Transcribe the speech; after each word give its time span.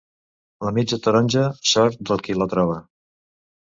La 0.67 0.73
mitja 0.77 0.99
taronja, 1.05 1.45
sort 1.75 2.05
del 2.11 2.27
qui 2.27 2.41
la 2.43 2.53
troba. 2.57 2.85